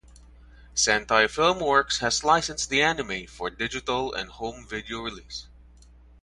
Sentai 0.73 1.27
Filmworks 1.27 1.99
has 1.99 2.23
licensed 2.23 2.71
the 2.71 2.81
anime 2.81 3.27
for 3.27 3.51
digital 3.51 4.11
and 4.11 4.31
home 4.31 4.65
video 4.67 4.99
release. 5.01 5.45